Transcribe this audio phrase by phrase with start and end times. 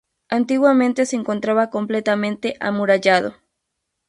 [0.29, 3.35] Antiguamente se encontraba completamente amurallado.